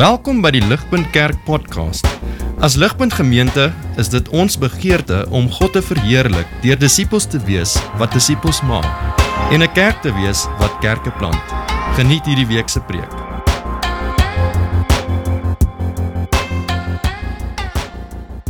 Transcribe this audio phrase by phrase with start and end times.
[0.00, 2.06] Welkom by die Ligpunt Kerk podcast.
[2.64, 3.66] As Ligpunt Gemeente
[4.00, 8.88] is dit ons begeerte om God te verheerlik deur disippels te wees wat disippels maak
[9.52, 11.44] en 'n kerk te wees wat kerke plant.
[12.00, 13.12] Geniet hierdie week se preek.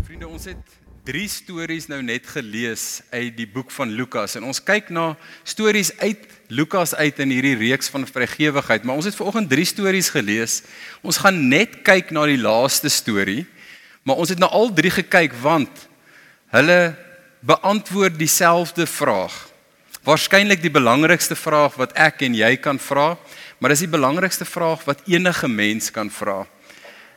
[0.06, 0.64] Vriende, ons het
[1.02, 5.98] drie stories nou net gelees uit die boek van Lukas en ons kyk na stories
[5.98, 10.62] uit Lukas uit in hierdie reeks van vrygewigheid, maar ons het vanoggend drie stories gelees.
[11.06, 13.44] Ons gaan net kyk na die laaste storie,
[14.02, 15.86] maar ons het na al drie gekyk want
[16.50, 16.96] hulle
[17.46, 19.36] beantwoord dieselfde vraag.
[20.02, 23.14] Waarskynlik die belangrikste vraag wat ek en jy kan vra,
[23.60, 26.42] maar dis die belangrikste vraag wat enige mens kan vra.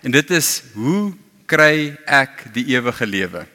[0.06, 1.16] En dit is hoe
[1.50, 3.45] kry ek die ewige lewe?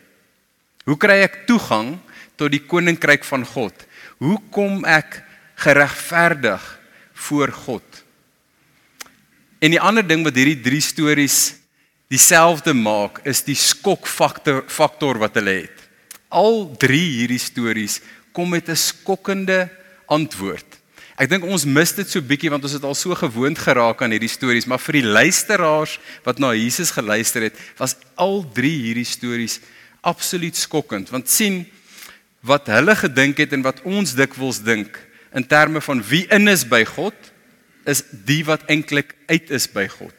[0.89, 1.99] Hoe kry ek toegang
[2.41, 3.87] tot die koninkryk van God?
[4.19, 5.21] Hoe kom ek
[5.59, 6.63] geregverdig
[7.27, 8.05] voor God?
[9.59, 11.57] En die ander ding wat hierdie drie stories
[12.09, 15.85] dieselfde maak, is die skokfaktor faktor wat hulle het.
[16.31, 18.01] Al drie hierdie stories
[18.33, 19.69] kom met 'n skokkende
[20.07, 20.79] antwoord.
[21.19, 24.15] Ek dink ons mis dit so bietjie want ons het al so gewoond geraak aan
[24.15, 29.05] hierdie stories, maar vir die luisteraars wat na Jesus geluister het, was al drie hierdie
[29.05, 29.61] stories
[30.01, 31.65] absoluut skokkend want sien
[32.47, 34.95] wat hulle gedink het en wat ons dikwels dink
[35.39, 37.15] in terme van wie in is by God
[37.89, 40.15] is die wat eintlik uit is by God.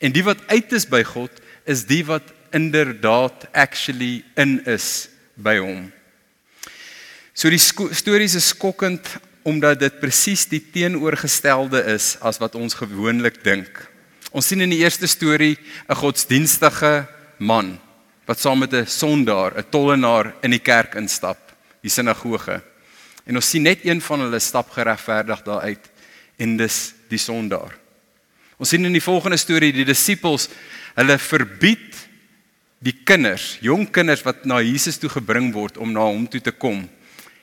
[0.00, 5.58] En die wat uit is by God is die wat inderdaad actually in is by
[5.58, 5.90] hom.
[7.34, 9.06] So die stories is skokkend
[9.42, 13.70] omdat dit presies die teenoorgestelde is as wat ons gewoonlik dink.
[14.30, 15.56] Ons sien in die eerste storie
[15.88, 17.08] 'n godsdienstige
[17.38, 17.80] man
[18.26, 21.40] wat saam met 'n sondaar, 'n tollenaar in die kerk instap,
[21.82, 22.69] die sinagoge.
[23.26, 25.90] En ons sien net een van hulle stap geregverdig daar uit
[26.40, 27.74] en dis die sondaar.
[28.60, 30.48] Ons sien in die volgende storie die disippels,
[30.96, 31.98] hulle verbied
[32.80, 36.52] die kinders, jong kinders wat na Jesus toe gebring word om na hom toe te
[36.52, 36.86] kom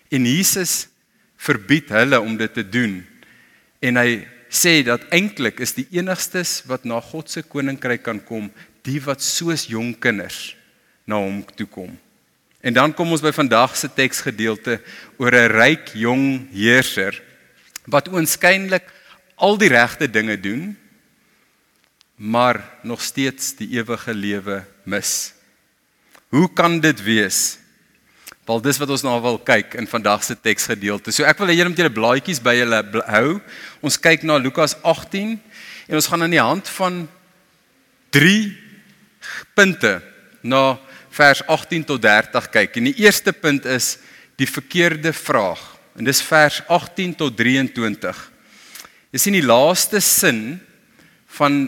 [0.10, 0.88] En Jesus
[1.36, 3.02] verbied hulle om dit te doen.
[3.84, 8.48] En hy sê dat eintlik is die enigstes wat na God se koninkryk kan kom,
[8.88, 10.56] die wat soos jong kinders
[11.08, 11.92] na hom toe kom.
[12.68, 14.82] En dan kom ons by vandag se teksgedeelte
[15.16, 17.16] oor 'n ryk jong heerser
[17.88, 18.84] wat oënskynlik
[19.36, 20.76] al die regte dinge doen,
[22.16, 25.34] maar nog steeds die ewige lewe mis.
[26.28, 27.58] Hoe kan dit wees?
[28.46, 31.12] Wel dis wat ons nou wil kyk in vandag se teksgedeelte.
[31.12, 33.40] So ek wil hê julle moet julle blaadjies by julle hou.
[33.80, 35.40] Ons kyk na Lukas 18
[35.88, 37.08] en ons gaan aan die hand van
[38.10, 38.58] 3
[39.56, 40.02] punte
[40.42, 40.80] na
[41.18, 42.78] vers 18 tot 30 kyk.
[42.78, 43.98] En die eerste punt is
[44.38, 45.62] die verkeerde vraag.
[45.98, 48.18] En dis vers 18 tot 23.
[49.12, 50.60] Jy sien die laaste sin
[51.40, 51.68] van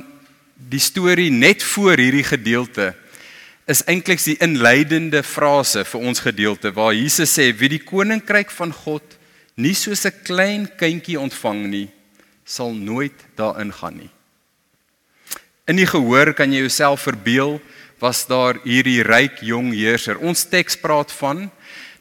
[0.70, 2.92] die storie net voor hierdie gedeelte
[3.70, 8.74] is eintlik die inleidende frase vir ons gedeelte waar Jesus sê wie die koninkryk van
[8.74, 9.16] God
[9.56, 11.88] nie soos 'n klein kindjie ontvang nie
[12.46, 14.10] sal nooit daarin gaan nie.
[15.70, 17.62] In die gehoor kan jy jouself verbeel
[18.00, 20.18] was daar hierdie ryk jong heerser.
[20.18, 21.50] Ons teks praat van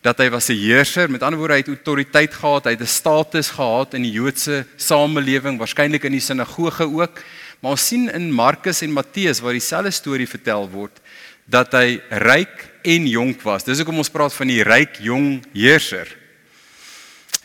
[0.03, 2.86] dat hy was 'n heerser, met ander woorde hy het autoriteit gehad, hy het 'n
[2.86, 7.22] status gehad in die Joodse samelewing, waarskynlik in die sinagoge ook.
[7.60, 11.00] Maar ons sien in Markus en Matteus waar dieselfde storie vertel word,
[11.44, 13.64] dat hy ryk en jonk was.
[13.64, 16.06] Dis hoekom ons praat van die ryk jong heerser.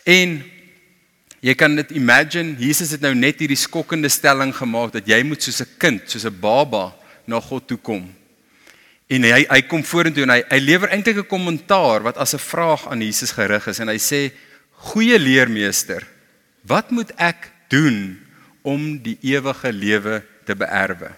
[0.04, 0.42] En
[1.40, 5.42] jy kan dit imagine, Jesus het nou net hierdie skokkende stelling gemaak dat jy moet
[5.42, 6.94] soos 'n kind, soos 'n baba
[7.26, 8.14] na God toe kom.
[9.12, 12.40] En hy hy kom vorentoe en hy hy lewer eintlik 'n kommentaar wat as 'n
[12.40, 14.32] vraag aan Jesus gerig is en hy sê:
[14.92, 16.06] "Goeie leermeester,
[16.62, 18.20] wat moet ek doen
[18.62, 21.12] om die ewige lewe te beerwe?"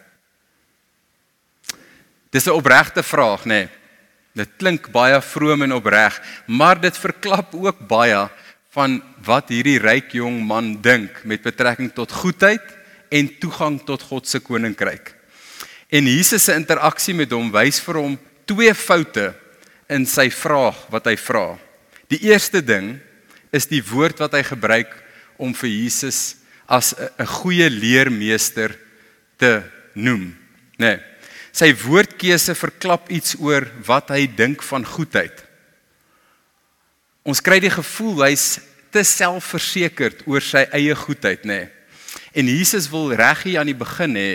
[2.31, 3.49] Dis 'n opregte vraag, nê.
[3.49, 3.69] Nee.
[4.37, 8.29] Dit klink baie vroom en opreg, maar dit verklap ook baie
[8.77, 12.77] van wat hierdie ryk jong man dink met betrekking tot goedheid
[13.09, 15.16] en toegang tot God se koninkryk.
[15.91, 18.17] En Jesus se interaksie met hom wys vir hom
[18.47, 19.31] twee foute
[19.93, 21.59] in sy vraag wat hy vra.
[22.11, 22.97] Die eerste ding
[23.55, 24.91] is die woord wat hy gebruik
[25.39, 26.37] om vir Jesus
[26.67, 28.75] as 'n goeie leermeester
[29.39, 29.63] te
[29.95, 30.35] noem.
[30.79, 30.99] Nee
[31.57, 35.41] sy woordkeuse verklap iets oor wat hy dink van goedheid.
[37.27, 38.59] Ons kry die gevoel hy's
[38.95, 41.65] te selfversekerd oor sy eie goedheid, nê.
[41.65, 41.73] Nee.
[42.37, 44.33] En Jesus wil reg hier aan die begin hê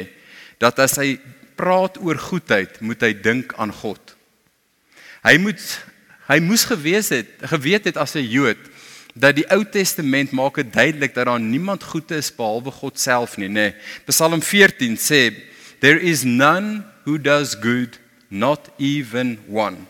[0.62, 1.20] dat as hy
[1.62, 4.16] praat oor goedheid, moet hy dink aan God.
[5.22, 5.62] Hy moet
[6.32, 8.62] hy moes gewees het, geweet het as 'n Jood
[9.14, 13.38] dat die Ou Testament maak dit duidelik dat daar niemand goed is behalwe God self
[13.38, 13.72] nie, nê.
[13.72, 13.76] Nee.
[14.08, 15.36] Psalm 14 sê
[15.82, 18.00] There is none who does good,
[18.30, 19.88] not even one.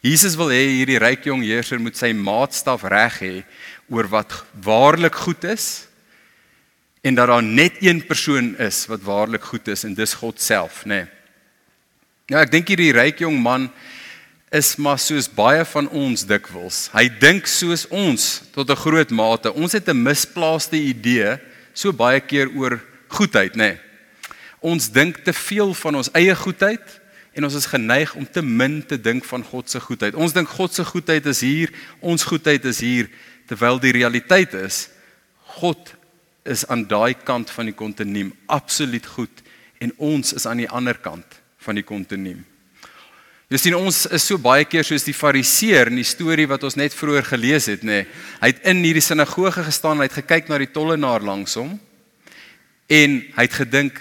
[0.00, 3.34] Jesus wil hê hierdie ryk jong heerser moet sy maatstaf reg hê
[3.92, 4.32] oor wat
[4.64, 5.86] waarlik goed is
[7.04, 10.84] en dat daar net een persoon is wat waarlik goed is en dis God self,
[10.84, 11.04] nê.
[11.04, 11.06] Nee.
[12.32, 13.68] Ja, ek dink hierdie ryk jong man
[14.54, 16.86] is maar soos baie van ons dikwels.
[16.94, 19.52] Hy dink soos ons tot 'n groot mate.
[19.52, 21.38] Ons het 'n misplaaste idee
[21.74, 23.76] so baie keer oor goedheid, nê.
[23.76, 23.78] Nee.
[24.60, 27.00] Ons dink te veel van ons eie goedheid
[27.34, 30.14] en ons is geneig om te min te dink van God se goedheid.
[30.14, 33.10] Ons dink God se goedheid is hier, ons goedheid is hier,
[33.46, 34.88] terwyl die realiteit is
[35.60, 35.94] God
[36.44, 39.44] is aan daai kant van die kontinuum absoluut goed
[39.80, 42.44] en ons is aan die ander kant van die kontinuum.
[43.52, 46.78] Jy sien ons is so baie keer soos die fariseer in die storie wat ons
[46.80, 48.02] net vroeër gelees het, nê.
[48.02, 48.06] Nee.
[48.40, 51.76] Hy het in hierdie sinagoge gestaan, hy het gekyk na die tollenaar langs hom
[52.92, 54.00] en hy het gedink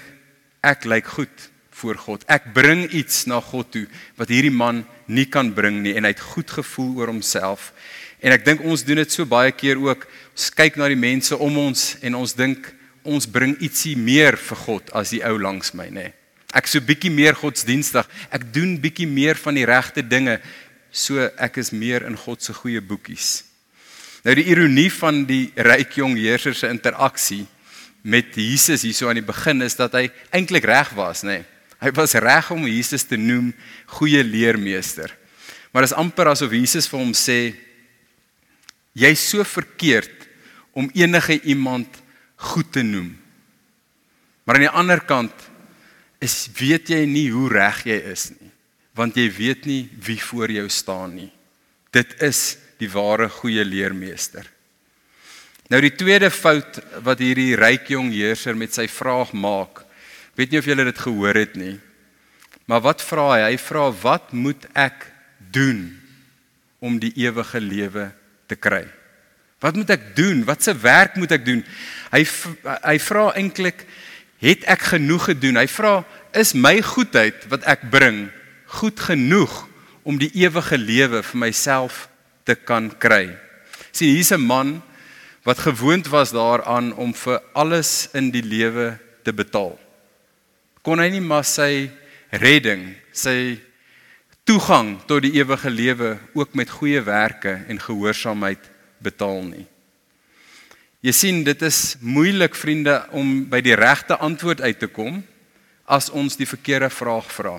[0.64, 1.50] ek lyk goed
[1.84, 2.24] voor God.
[2.32, 3.86] Ek bring iets na God toe
[4.20, 7.72] wat hierdie man nie kan bring nie en hy het goed gevoel oor homself.
[8.24, 10.08] En ek dink ons doen dit so baie keer ook.
[10.32, 12.72] Ons kyk na die mense om ons en ons dink
[13.04, 16.08] ons bring ietsie meer vir God as die ou langs my, nê.
[16.08, 16.20] Nee.
[16.54, 18.06] Ek so bietjie meer godsdienstig.
[18.32, 20.38] Ek doen bietjie meer van die regte dinge.
[20.94, 23.42] So ek is meer in God se goeie boekies.
[24.24, 27.44] Nou die ironie van die ryk jong heerser se interaksie
[28.04, 30.06] met Jesus hierso aan die begin is dat hy
[30.36, 31.42] eintlik reg was, nê.
[31.42, 31.50] Nee.
[31.84, 33.50] Hy was reg om Jesus te noem
[33.98, 35.12] goeie leermeester.
[35.74, 37.40] Maar dit is amper asof Jesus vir hom sê
[38.94, 40.28] jy's so verkeerd
[40.74, 42.02] om enige iemand
[42.50, 43.14] goed te noem.
[44.44, 45.50] Maar aan die ander kant
[46.24, 48.52] is weet jy nie hoe reg jy is nie
[48.94, 51.32] want jy weet nie wie voor jou staan nie.
[51.90, 54.46] Dit is die ware goeie leermeester.
[55.74, 59.82] Nou die tweede fout wat hierdie ryk jong heerser met sy vraag maak
[60.38, 61.80] weet nie of julle dit gehoor het nie
[62.70, 63.40] maar wat vra hy?
[63.50, 65.08] Hy vra wat moet ek
[65.54, 65.88] doen
[66.84, 68.23] om die ewige lewe te
[68.56, 68.86] kry
[69.64, 71.64] wat moet ek doen watse werk moet ek doen
[72.12, 72.24] hy
[72.64, 73.86] hy vra eintlik
[74.44, 75.60] het ek genoeg gedoen?
[75.60, 76.02] Hy vra,
[76.36, 78.28] is my goedheid wat ek bring
[78.80, 79.54] goed genoeg
[80.04, 82.08] om die ewige lewe vir myself
[82.44, 83.32] te kan kry?
[83.92, 84.82] Sien, hier's 'n man
[85.44, 89.80] wat gewoond was daaraan om vir alles in die lewe te betaal.
[90.82, 91.92] Kon hy nie maar sy
[92.32, 93.60] redding, sy
[94.44, 98.72] toegang tot die ewige lewe ook met goeie werke en gehoorsaamheid
[99.04, 99.68] betaal nie?
[101.04, 105.20] Jy sien, dit is moeilik vriende om by die regte antwoord uit te kom
[105.84, 107.58] as ons die verkeerde vraag vra.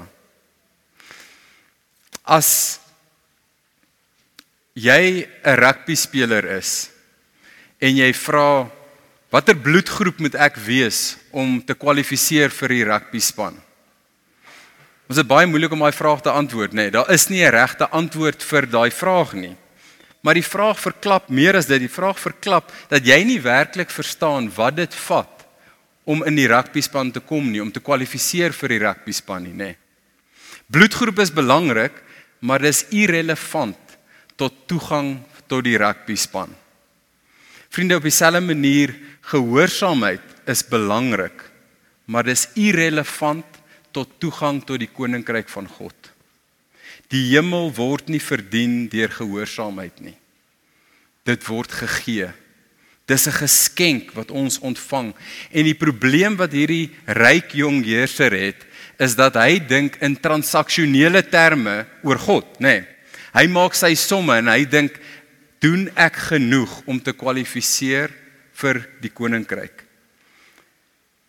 [2.24, 2.80] As
[4.72, 6.90] jy 'n rugby speler is
[7.78, 8.70] en jy vra
[9.30, 13.60] watter bloedgroep moet ek wees om te kwalifiseer vir die rugby span?
[15.04, 16.86] Ons is baie moeilik om daai vraag te antwoord, nê.
[16.86, 19.56] Nee, daar is nie 'n regte antwoord vir daai vraag nie.
[20.22, 21.80] Maar die vraag verklap meer as dit.
[21.80, 25.44] Die vraag verklap dat jy nie werklik verstaan wat dit vat
[26.04, 29.76] om in die rugbyspan te kom nie, om te kwalifiseer vir die rugbyspan nie, nê.
[30.68, 31.92] Bloedgroep is belangrik,
[32.40, 33.76] maar dis irrelevant
[34.36, 35.18] tot toegang
[35.48, 36.52] tot die rugbyspan.
[37.68, 41.42] Vriende, op dieselfde manier, gehoorsaamheid is belangrik,
[42.06, 43.53] maar dis irrelevant
[43.94, 45.96] tot toegang tot die koninkryk van God.
[47.12, 50.16] Die hemel word nie verdien deur gehoorsaamheid nie.
[51.24, 52.32] Dit word gegee.
[53.06, 55.14] Dis 'n geskenk wat ons ontvang.
[55.52, 58.64] En die probleem wat hierdie ryk jong heerser het,
[58.98, 62.80] is dat hy dink in transaksionele terme oor God, nê.
[62.80, 62.86] Nee.
[63.34, 65.00] Hy maak sy somme en hy dink,
[65.58, 68.12] doen ek genoeg om te kwalifiseer
[68.52, 69.83] vir die koninkryk?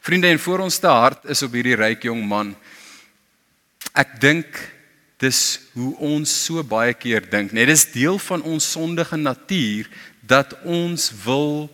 [0.05, 2.51] Vriende, en voor ons te hart is op hierdie ryk jong man.
[3.97, 4.59] Ek dink
[5.17, 5.39] dis
[5.73, 7.55] hoe ons so baie keer dink.
[7.57, 9.89] Net dis deel van ons sondige natuur
[10.21, 11.65] dat ons wil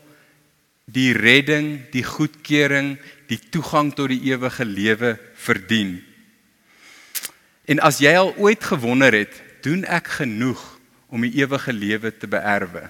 [0.87, 2.95] die redding, die goedkeuring,
[3.27, 5.97] die toegang tot die ewige lewe verdien.
[7.67, 10.63] En as jy al ooit gewonder het, doen ek genoeg
[11.11, 12.87] om die ewige lewe te beerwe?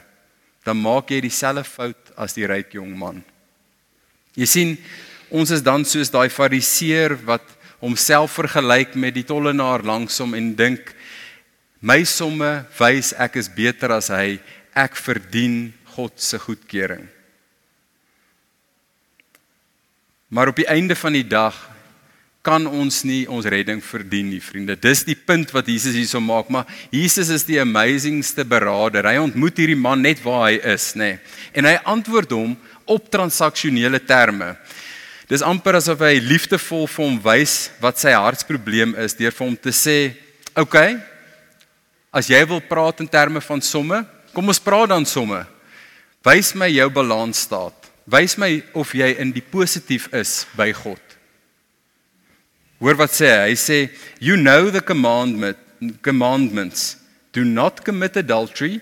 [0.62, 3.24] Dan maak jy dieselfde fout as die ryk jong man.
[4.38, 4.78] Jy sien,
[5.32, 7.46] ons is dan soos daai fariseer wat
[7.82, 10.94] homself vergelyk met die tollenaar langs hom en dink
[11.82, 14.38] my somme wys ek is beter as hy.
[14.78, 17.08] Ek verdien God se goedkeuring.
[20.32, 21.58] Maar op die einde van die dag
[22.46, 24.78] kan ons nie ons redding verdien nie vriende.
[24.80, 29.60] Dis die punt wat Jesus hierso maak maar Jesus is die amazingste beraader hy ontmoet
[29.62, 31.16] hierdie man net waar hy is nê.
[31.54, 32.56] En hy antwoord hom
[32.90, 34.56] op transaksionele terme
[35.32, 39.56] Dis amper asof hy liefdevol vir hom wys wat sy hartsprobleem is deur vir hom
[39.56, 40.12] te sê,
[40.52, 41.00] "Oké, okay,
[42.14, 45.48] as jy wil praat in terme van somme, kom ons praat dan somme.
[46.26, 47.74] Wys my jou balansstaat.
[48.06, 51.00] Wys my of jy in die positief is by God."
[52.82, 53.50] Hoor wat sê hy?
[53.52, 55.58] Hy sê, "You know the commandment
[56.02, 56.98] commandments.
[57.32, 58.82] Do not commit adultery,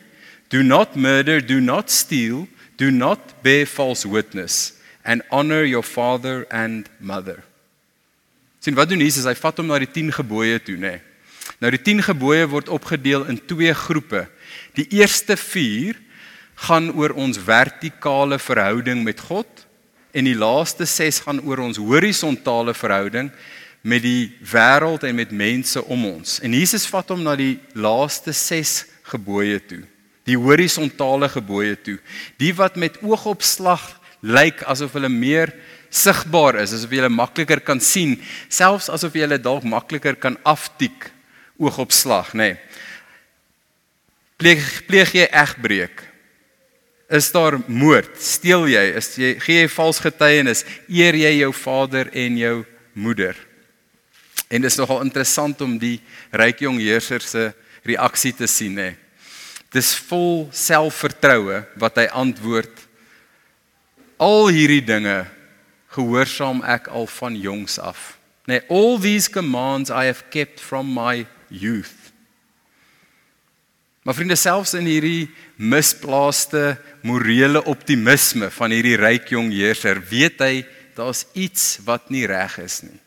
[0.50, 6.46] do not murder, do not steal, do not bear false witness." And honor your father
[6.50, 7.44] and mother.
[8.60, 9.27] Sien wat doen Jesus?
[9.27, 10.98] Hy vat hom na die 10 gebooie toe, nê.
[10.98, 11.06] Nee.
[11.60, 14.27] Nou die 10 gebooie word opgedeel in twee groepe.
[14.77, 15.98] Die eerste 4
[16.68, 19.65] gaan oor ons vertikale verhouding met God
[20.15, 23.32] en die laaste 6 gaan oor ons horisontale verhouding
[23.82, 26.39] met die wêreld en met mense om ons.
[26.44, 29.84] En Jesus vat hom na die laaste 6 gebooie toe.
[30.27, 31.98] Die horisontale gebooie toe.
[32.41, 35.54] Die wat met oogopslag lyk asof hulle meer
[35.90, 38.18] sigbaar is, asof jy hulle makliker kan sien,
[38.52, 41.10] selfs asof jy hulle dalk makliker kan aftik
[41.60, 42.54] oog op slag, nê.
[42.54, 42.70] Nee.
[44.40, 46.06] Pleeg pleeg jy egbreek?
[47.12, 48.14] Is daar moord?
[48.24, 48.84] Steel jy?
[48.96, 50.62] Is jy gee jy vals getuienis?
[50.88, 52.54] Eer jy jou vader en jou
[52.94, 53.36] moeder?
[54.48, 55.98] En dit is nogal interessant om die
[56.32, 57.50] ryk jong heerser se
[57.84, 58.94] reaksie te sien, nê.
[59.74, 62.86] Dis vol selfvertroue wat hy antwoord
[64.20, 65.24] al hierdie dinge
[65.96, 68.18] gehoorsaam ek al van jongs af.
[68.50, 72.12] Nee, all these commands I have kept from my youth.
[74.04, 80.54] Maar vriende, selfs in hierdie misplaaste morele optimisme van hierdie ryk jong heerser, weet hy
[80.98, 82.98] daar's iets wat nie reg is nie.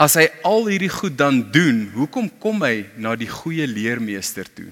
[0.00, 4.70] As hy al hierdie goed dan doen, hoekom kom hy na die goeie leermeester toe?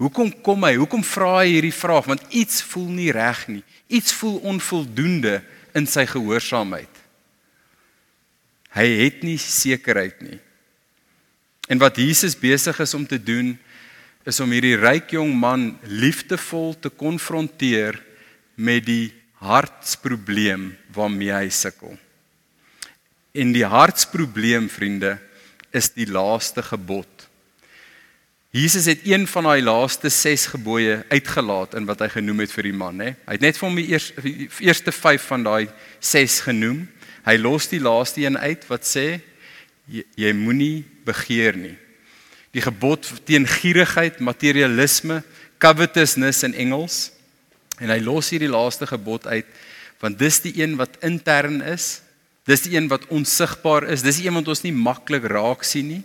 [0.00, 0.74] Hoekom kom hy?
[0.80, 2.06] Hoekom vra hy hierdie vraag?
[2.08, 3.64] Want iets voel nie reg nie.
[3.92, 5.42] Iets voel onvoldoende
[5.76, 7.02] in sy gehoorsaamheid.
[8.72, 10.38] Hy het nie sekerheid nie.
[11.68, 13.52] En wat Jesus besig is om te doen
[14.28, 17.98] is om hierdie ryk jong man liefdevol te konfronteer
[18.56, 21.96] met die hartsprobleem waarmee hy sukkel.
[23.32, 25.18] En die hartsprobleem, vriende,
[25.72, 27.19] is die laaste gebod.
[28.50, 32.66] Jesus het een van daai laaste 6 gebooie uitgelaat in wat hy genoem het vir
[32.66, 33.12] die man, hè.
[33.28, 34.32] Hy het net vir hom die eerste
[34.66, 35.68] eerste 5 van daai
[36.02, 36.80] 6 genoem.
[37.28, 39.20] Hy los die laaste een uit wat sê
[39.86, 41.76] jy, jy moenie begeer nie.
[42.50, 45.22] Die gebod teen gierigheid, materialisme,
[45.62, 47.12] covetousness in Engels.
[47.78, 49.58] En hy los hier die laaste gebod uit
[50.00, 52.00] want dis die een wat intern is.
[52.48, 54.02] Dis die een wat onsigbaar is.
[54.02, 56.04] Dis die een wat ons nie maklik raak sien nie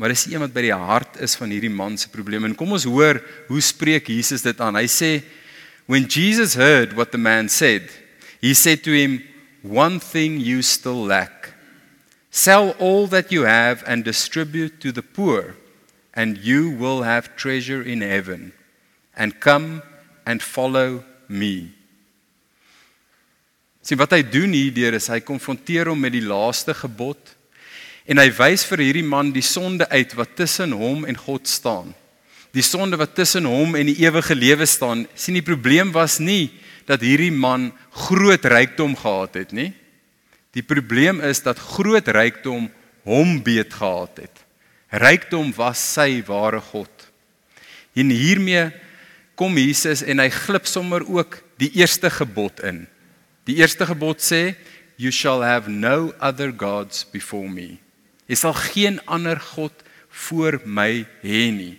[0.00, 2.46] maar dis een wat by die hart is van hierdie man se probleem.
[2.48, 3.18] En kom ons hoor
[3.50, 4.78] hoe spreek Jesus dit aan.
[4.80, 5.10] Hy sê
[5.84, 7.90] when Jesus heard what the man said,
[8.40, 9.20] he said to him,
[9.60, 11.52] "One thing you still lack.
[12.30, 15.56] Sell all that you have and distribute to the poor,
[16.14, 18.54] and you will have treasure in heaven.
[19.12, 19.82] And come
[20.24, 21.74] and follow me."
[23.82, 27.36] Sien wat hy doen hier is hy konfronteer hom met die laaste gebod
[28.10, 31.92] En hy wys vir hierdie man die sonde uit wat tussen hom en God staan.
[32.50, 35.06] Die sonde wat tussen hom en die ewige lewe staan.
[35.14, 36.50] sien die probleem was nie
[36.86, 39.70] dat hierdie man groot rykdom gehad het nie.
[40.50, 42.66] Die probleem is dat groot rykdom
[43.06, 44.42] hom beet gehad het.
[44.90, 46.90] Rykdom was sy ware God.
[47.94, 48.72] En hiermee
[49.38, 52.88] kom Jesus en hy glip sommer ook die eerste gebod in.
[53.46, 54.56] Die eerste gebod sê
[54.98, 57.78] you shall have no other gods before me.
[58.30, 59.74] Jy sal geen ander god
[60.26, 61.74] voor my hê nie.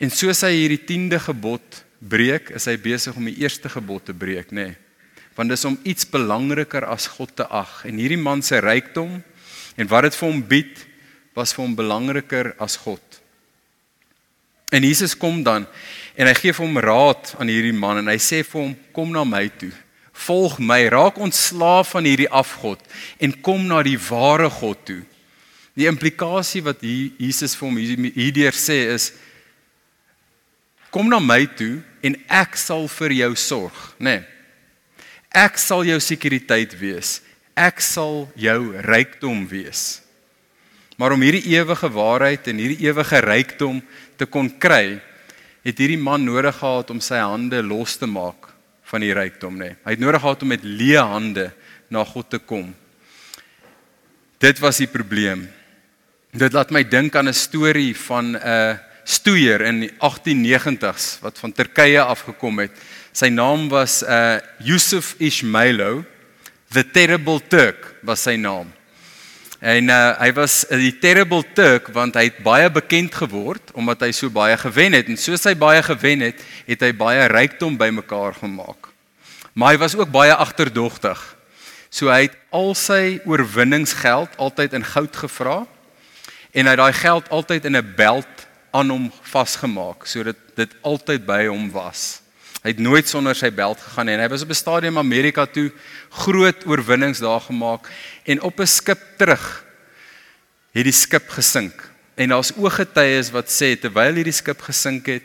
[0.00, 4.16] En soos hy hierdie 10de gebod breek, is hy besig om die eerste gebod te
[4.16, 4.70] breek, nê?
[4.70, 4.78] Nee.
[5.36, 7.80] Want dis om iets belangriker as God te ag.
[7.88, 9.20] En hierdie man se rykdom
[9.80, 10.82] en wat dit vir hom bied,
[11.38, 13.20] was vir hom belangriker as God.
[14.74, 15.64] En Jesus kom dan
[16.18, 19.14] en hy gee vir hom raad aan hierdie man en hy sê vir hom kom
[19.14, 19.72] na my toe
[20.26, 22.82] volg my, raak ontslaaf van hierdie afgod
[23.22, 25.00] en kom na die ware God toe.
[25.78, 29.12] Die implikasie wat hier Jesus vir hom hierdeur sê is
[30.90, 34.18] kom na my toe en ek sal vir jou sorg, nê.
[34.20, 34.26] Nee.
[35.30, 37.20] Ek sal jou sekuriteit wees.
[37.54, 40.00] Ek sal jou rykdom wees.
[40.98, 43.78] Maar om hierdie ewige waarheid en hierdie ewige rykdom
[44.18, 44.98] te kon kry,
[45.62, 48.49] het hierdie man nodig gehad om sy hande los te maak
[48.90, 49.74] van die rykdom nê.
[49.84, 51.50] Hy het nodig gehad om met leë hande
[51.90, 52.72] na God te kom.
[54.40, 55.46] Dit was die probleem.
[56.32, 61.52] Dit laat my dink aan 'n storie van 'n stoeier in die 1890s wat van
[61.52, 62.72] Turkye afgekom het.
[63.12, 66.04] Sy naam was uh Yusuf Ismailo,
[66.70, 68.72] the terrible Turk was sy naam.
[69.60, 74.06] En uh, hy was uh, die terrible Turk want hy het baie bekend geword omdat
[74.06, 77.76] hy so baie gewen het en soos hy baie gewen het, het hy baie rykdom
[77.76, 78.88] bymekaar gemaak.
[79.52, 81.20] Maar hy was ook baie agterdogtig.
[81.92, 85.58] So hy het al sy oorwinningsgeld altyd in goud gevra
[86.56, 91.26] en hy het daai geld altyd in 'n beld aan hom vasgemaak sodat dit altyd
[91.26, 92.22] by hom was.
[92.60, 95.46] Hy het nooit sonder sy beld gegaan nie en hy was op 'n stadium Amerika
[95.46, 95.70] toe
[96.10, 97.88] groot oorwinnings daar gemaak
[98.24, 99.64] en op 'n skip terug
[100.72, 101.72] het die skip gesink.
[102.14, 105.24] En daar's ooggetuies wat sê terwyl hierdie skip gesink het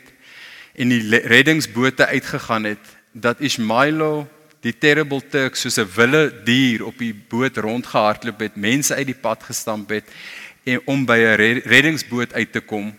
[0.74, 4.28] en die reddingsbote uitgegaan het dat Ismailo
[4.60, 9.20] die terrible Turk soos 'n wille dier op die boot rondgehardloop het, mense uit die
[9.20, 10.04] pad gestamp het
[10.64, 12.96] en om by 'n reddingsboot uit te kom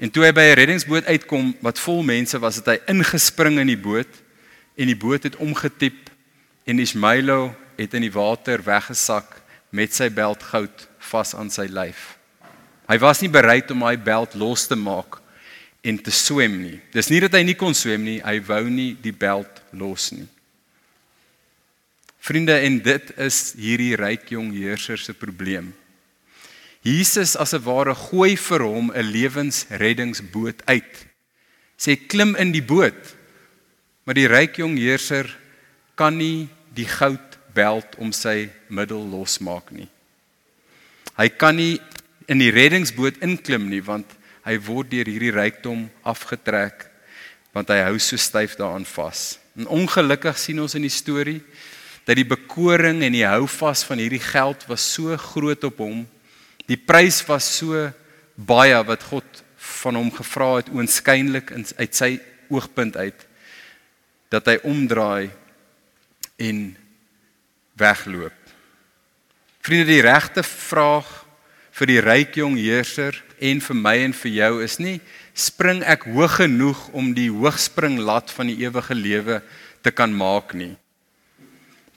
[0.00, 3.68] En toe hy by 'n reddingsboot uitkom wat vol mense was, het hy ingespring in
[3.68, 4.08] die boot
[4.74, 6.08] en die boot het omgetiep
[6.64, 12.16] en Ismailo het in die water weggesak met sy beld goud vas aan sy lyf.
[12.88, 15.20] Hy was nie bereid om hy beld los te maak
[15.84, 16.80] en te swem nie.
[16.92, 20.26] Dis nie dat hy nie kon swem nie, hy wou nie die beld los nie.
[22.20, 25.72] Vriende, en dit is hierdie ryk jong heerser se probleem.
[26.82, 31.06] Jesus as 'n ware gooi vir hom 'n lewensreddingsboot uit.
[31.76, 33.16] Sê klim in die boot.
[34.04, 35.28] Maar die ryk jong heerser
[35.94, 39.88] kan nie die goudbeld om sy middel losmaak nie.
[41.16, 41.80] Hy kan nie
[42.26, 44.06] in die reddingsboot inklim nie want
[44.46, 46.86] hy word deur hierdie rykdom afgetrek
[47.52, 49.38] want hy hou so styf daaraan vas.
[49.58, 51.42] En ongelukkig sien ons in die storie
[52.06, 56.06] dat die bekoring en die houvas van hierdie geld was so groot op hom
[56.70, 57.88] Die prys was so
[58.38, 59.42] baie wat God
[59.80, 62.12] van hom gevra het oënskynlik uit sy
[62.50, 63.26] oogpunt uit
[64.30, 65.30] dat hy omdraai
[66.38, 66.60] en
[67.80, 68.36] wegloop.
[69.60, 71.08] Vriende, die regte vraag
[71.74, 74.98] vir die ryk jong heerser en vir my en vir jou is nie
[75.34, 79.40] spring ek hoog genoeg om die hoogspringlat van die ewige lewe
[79.82, 80.74] te kan maak nie.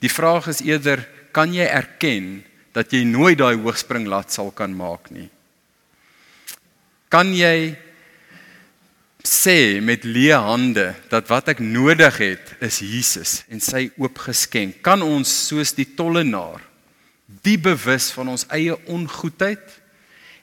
[0.02, 1.04] Die vraag is eerder
[1.36, 2.42] kan jy erken
[2.74, 5.28] dat jy nooit daai hoogspringlat sal kan maak nie.
[7.12, 7.76] Kan jy
[9.24, 14.82] sê met leë hande dat wat ek nodig het is Jesus en sy oopgeskenk.
[14.84, 16.60] Kan ons soos die tollenaar
[17.44, 19.80] die bewus van ons eie ongoedheid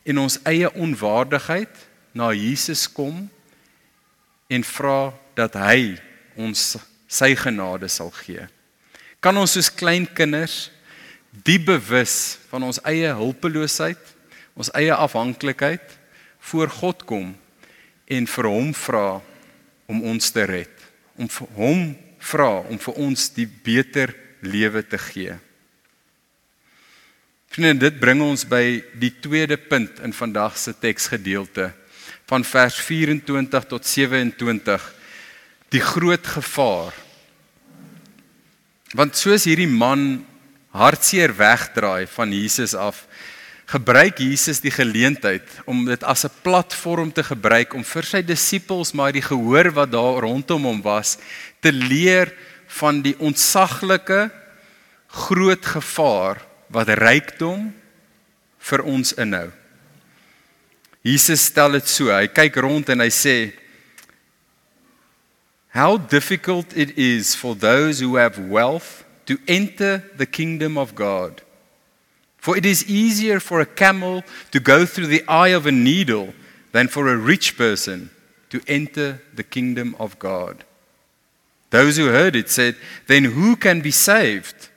[0.09, 1.83] en ons eie onwaardigheid
[2.17, 3.27] na Jesus kom
[4.51, 5.93] en vra dat hy
[6.39, 6.75] ons
[7.11, 8.47] sy genade sal gee.
[9.21, 10.07] Kan ons soos klein
[11.31, 14.01] die bewus van ons eie hulpeloosheid,
[14.53, 15.97] ons eie afhanklikheid
[16.51, 17.31] voor God kom
[18.11, 19.21] en vir hom vra
[19.91, 20.73] om ons te red,
[21.15, 21.85] om vir hom
[22.21, 24.13] vra om vir ons die beter
[24.45, 25.37] lewe te gee.
[27.51, 31.71] Vriende, dit bring ons by die tweede punt in vandag se teksgedeelte
[32.31, 34.83] van vers 24 tot 27,
[35.75, 36.95] die groot gevaar.
[38.95, 40.21] Want soos hierdie man
[40.71, 43.05] hartseer wegdraai van Jesus af,
[43.71, 48.91] gebruik Jesus die geleentheid om dit as 'n platform te gebruik om vir sy disippels
[48.93, 51.17] maar die gehoor wat daar rondom hom was
[51.61, 52.33] te leer
[52.67, 54.31] van die ontsaglike
[55.07, 57.73] groot gevaar wat rykdom
[58.59, 59.51] vir ons inhou.
[61.01, 63.53] Jesus stel dit so, hy kyk rond en hy sê
[65.73, 71.41] How difficult it is for those who have wealth to enter the kingdom of God.
[72.37, 76.33] For it is easier for a camel to go through the eye of a needle
[76.71, 78.09] than for a rich person
[78.49, 80.63] to enter the kingdom of God.
[81.69, 82.75] Those who heard it said,
[83.07, 84.69] Then who can be saved?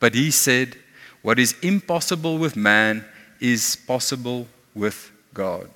[0.00, 0.76] But he said,
[1.22, 3.04] What is impossible with man
[3.40, 5.68] is possible with God.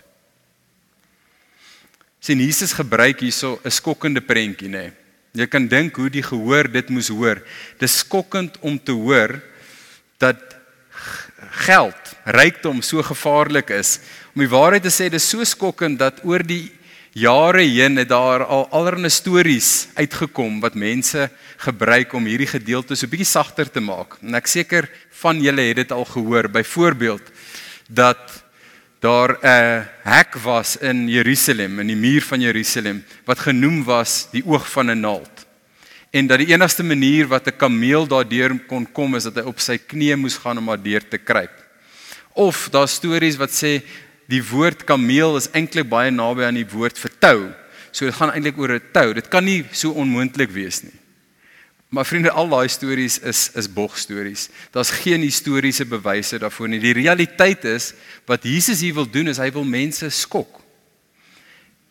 [2.20, 4.88] Sien Jesus gebruik hierso 'n skokkende prentjie nê.
[4.88, 4.99] Nee.
[5.36, 7.38] Jy kan dink hoe die gehoor dit moes hoor.
[7.78, 9.36] Dis skokkend om te hoor
[10.18, 10.56] dat
[11.64, 13.98] geld, rykdom so gevaarlik is.
[14.34, 16.68] Om die waarheid te sê, dis so skokkend dat oor die
[17.16, 21.28] jare heen het daar al allerlei stories uitgekom wat mense
[21.62, 24.18] gebruik om hierdie gedeelte so bietjie sagter te maak.
[24.22, 24.90] En ek seker
[25.22, 26.50] van julle het dit al gehoor.
[26.50, 27.32] Byvoorbeeld
[27.88, 28.42] dat
[29.00, 34.44] daar 'n hek was in Jerusalem in die muur van Jerusalem wat genoem was die
[34.46, 35.46] oog van 'n naald.
[36.10, 39.60] En dat die enigste manier wat 'n kameel daardeur kon kom is dat hy op
[39.60, 41.56] sy knieë moes gaan om daardeur te kruip.
[42.32, 43.82] Of daar stories wat sê
[44.26, 47.48] die woord kameel is eintlik baie naby aan die woord vir tou.
[47.90, 49.14] So dit gaan eintlik oor 'n tou.
[49.14, 50.99] Dit kan nie so onmoontlik wees nie.
[51.90, 54.48] Maar vriende, al daai stories is is bogstories.
[54.70, 56.78] Daar's geen historiese bewyse daarvoor nie.
[56.78, 57.92] Die realiteit is
[58.30, 60.60] wat Jesus hier wil doen is hy wil mense skok.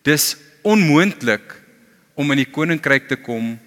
[0.02, 1.52] Dis onmoontlik
[2.16, 3.58] om in die koninkryk te kom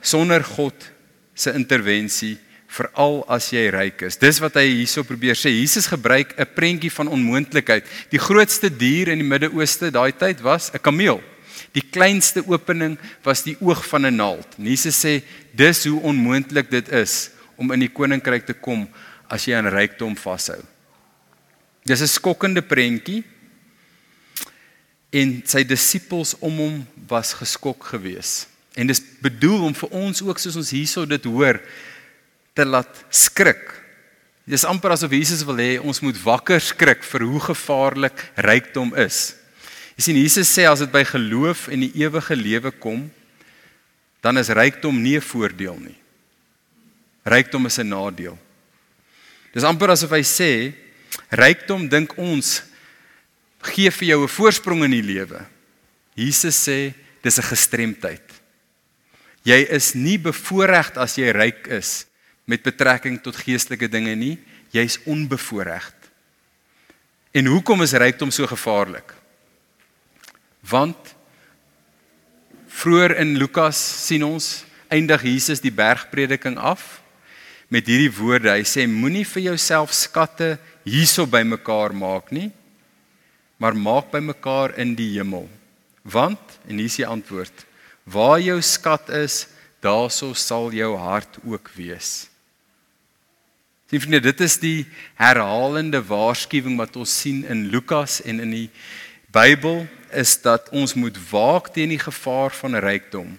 [0.00, 0.86] sonder God
[1.34, 2.36] se intervensie
[2.70, 4.20] veral as jy ryk is.
[4.22, 5.50] Dis wat hy hierso probeer sê.
[5.50, 7.84] Jesus gebruik 'n prentjie van onmoontlikheid.
[8.10, 11.18] Die grootste dier in die Midde-Ooste daai tyd was 'n kameel.
[11.72, 14.48] Die kleinste opening was die oog van 'n naald.
[14.56, 18.88] Jesus sê dis hoe onmoontlik dit is om in die koninkryk te kom
[19.28, 20.60] as jy aan rykdom vashou.
[21.84, 23.24] Dis 'n skokkende prentjie.
[25.10, 28.46] En sy disippels om hom was geskok geweest.
[28.74, 31.60] En dis bedoel om vir ons ook soos ons hierso dit hoor
[32.54, 33.74] te laat skrik.
[34.44, 38.94] Dit is amper asof Jesus wil hê ons moet wakker skrik vir hoe gevaarlik rykdom
[38.94, 39.34] is.
[40.00, 43.02] Jy sien Jesus sê as dit by geloof en die ewige lewe kom,
[44.24, 45.98] dan is rykdom nie 'n voordeel nie.
[47.28, 48.38] Rykdom is 'n nadeel.
[49.52, 50.72] Dis amper asof hy sê
[51.28, 52.62] rykdom dink ons
[53.60, 55.44] gee vir jou 'n voorsprong in die lewe.
[56.16, 58.40] Jesus sê dis 'n gestremdheid.
[59.44, 62.06] Jy is nie bevoorreg as jy ryk is
[62.46, 64.38] met betrekking tot geestelike dinge nie,
[64.72, 65.92] jy's onbevoorreg.
[67.34, 69.19] En hoekom is rykdom so gevaarlik?
[70.60, 71.14] Want
[72.68, 77.00] vroeër in Lukas sien ons eindig Jesus die bergprediking af
[77.70, 78.52] met hierdie woorde.
[78.52, 82.50] Hy sê moenie vir jouself skatte hierso bymekaar maak nie,
[83.60, 85.46] maar maak bymekaar in die hemel.
[86.02, 87.66] Want en hier is die antwoord:
[88.04, 89.46] waar jou skat is,
[89.80, 92.26] daarso sal jou hart ook wees.
[93.90, 94.86] Sien vriende, dit is die
[95.18, 98.68] herhalende waarskuwing wat ons sien in Lukas en in die
[99.34, 103.38] Bybel is dat ons moet waak teen die gevaar van rykdom.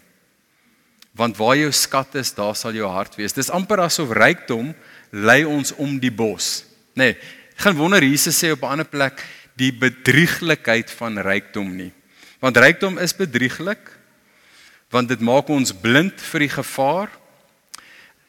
[1.17, 3.35] Want waar jou skat is, daar sal jou hart wees.
[3.35, 4.73] Dis amper asof rykdom
[5.11, 6.63] lei ons om die bos.
[6.95, 7.11] Nê.
[7.11, 7.17] Nee,
[7.61, 9.21] geen wonder Jesus sê op 'n ander plek
[9.55, 11.91] die bedrieglikheid van rykdom nie.
[12.39, 13.99] Want rykdom is bedrieglik
[14.89, 17.09] want dit maak ons blind vir die gevaar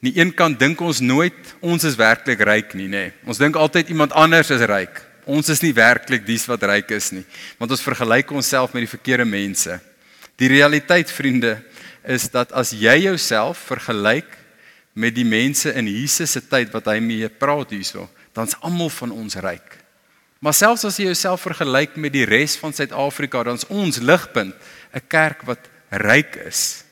[0.03, 3.05] Aan die een kant dink ons nooit ons is werklik ryk nie, nê.
[3.07, 3.11] Nee.
[3.23, 4.97] Ons dink altyd iemand anders is ryk.
[5.27, 7.25] Ons is nie werklik dies wat ryk is nie,
[7.61, 9.79] want ons vergelyk onsself met die verkeerde mense.
[10.41, 11.61] Die realiteit, vriende,
[12.03, 14.39] is dat as jy jouself vergelyk
[14.93, 19.15] met die mense in Jesus se tyd wat hy mee praat hierso, dan's almal van
[19.15, 19.79] ons ryk.
[20.43, 24.57] Maar selfs as jy jouself vergelyk met die res van Suid-Afrika, dan's ons ligpunt
[24.93, 26.83] 'n kerk wat ryk is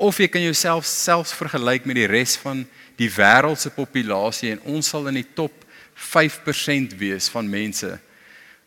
[0.00, 2.62] of jy kan jouself selfs vergelyk met die res van
[2.96, 5.52] die wêreld se populasie en ons sal in die top
[6.00, 7.92] 5% wees van mense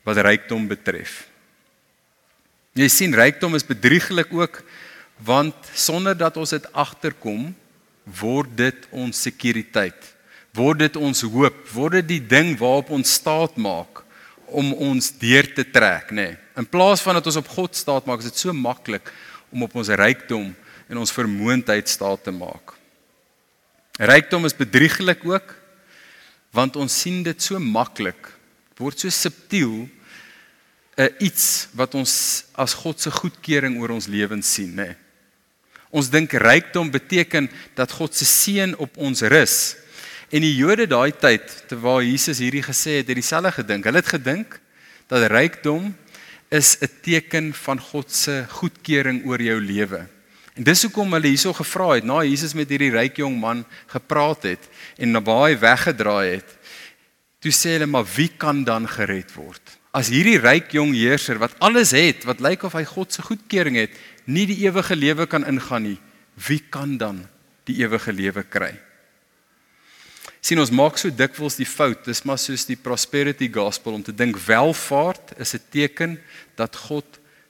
[0.05, 1.23] wat rykdom betref.
[2.77, 4.61] Jy sien rykdom is bedrieglik ook
[5.23, 7.51] want sonder dat ons dit agterkom
[8.03, 10.09] word dit ons sekuriteit.
[10.53, 14.03] Word dit ons hoop, word dit die ding waarop ons staat maak
[14.53, 16.33] om ons deur te trek, nê.
[16.33, 16.39] Nee.
[16.59, 19.09] In plaas van dat ons op God staat maak, is dit so maklik
[19.49, 20.51] om op ons rykdom
[20.89, 22.75] en ons vermoëndheid staat te maak.
[23.97, 25.55] Rykdom is bedrieglik ook
[26.53, 28.29] want ons sien dit so maklik
[28.77, 29.89] word so subtiel
[30.93, 34.93] 'n uh, iets wat ons as God se goedkeuring oor ons lewens sien nê.
[34.93, 34.95] Nee.
[35.93, 39.75] Ons dink rykdom beteken dat God se seën op ons rus.
[40.33, 43.85] En die Jode daai tyd terwyl Jesus hierdie gesê het, het dieselfde gedink.
[43.85, 44.57] Hulle het gedink
[45.09, 45.93] dat rykdom
[46.49, 50.07] is 'n teken van God se goedkeuring oor jou lewe.
[50.53, 54.45] En dis hoekom hulle hierso gevra het, na Jesus met hierdie ryk jong man gepraat
[54.45, 54.67] het
[55.01, 56.57] en na waar hy weggedraai het.
[57.41, 59.61] Toe sê hulle maar wie kan dan gered word?
[59.93, 63.77] As hierdie ryk jong heerser wat alles het, wat lyk of hy God se goedkeuring
[63.81, 65.99] het, nie die ewige lewe kan ingaan nie,
[66.47, 67.23] wie kan dan
[67.69, 68.71] die ewige lewe kry?
[70.43, 74.13] Sien ons maak so dikwels die fout, dis maar soos die prosperity gospel om te
[74.13, 76.19] dink welvaart is 'n teken
[76.55, 77.05] dat God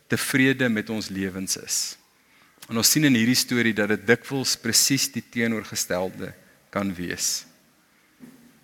[0.08, 1.98] tevrede met ons lewens is.
[2.70, 6.32] En ons sien in hierdie storie dat dit dikwels presies die teenoorgestelde
[6.74, 7.44] kan wees.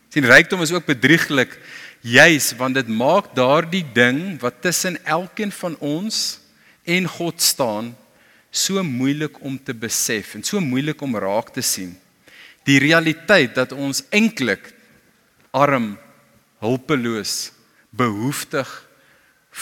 [0.10, 1.54] Sien rykdom is ook bedrieglik
[2.02, 6.40] juis want dit maak daardie ding wat tussen elkeen van ons
[6.90, 7.92] en God staan
[8.50, 11.94] so moeilik om te besef en so moeilik om raak te sien.
[12.66, 14.72] Die realiteit dat ons eintlik
[15.52, 15.98] arm,
[16.62, 17.52] hulpeloos,
[17.90, 18.70] behoeftig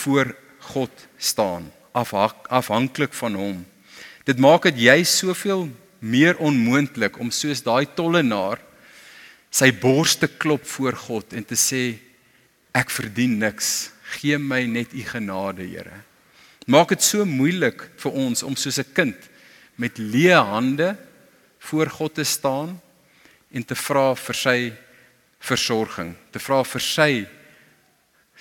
[0.04, 0.36] voor
[0.74, 3.60] God staan, afhanklik van hom.
[4.28, 5.70] Dit maak dit jy soveel
[6.04, 8.60] meer onmoontlik om soos daai tollenaar
[9.48, 11.96] sy bors te klop voor God en te sê
[12.76, 13.94] ek verdien niks.
[14.20, 16.04] Gee my net u genade, Here.
[16.68, 19.30] Maak dit so moeilik vir ons om soos 'n kind
[19.78, 20.98] met leë hande
[21.60, 22.82] voor God te staan
[23.52, 24.74] en te vra vir sy
[25.40, 27.28] versorging, te vra vir sy